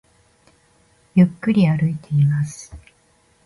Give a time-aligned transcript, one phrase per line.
[1.13, 2.75] ゆっくり歩いています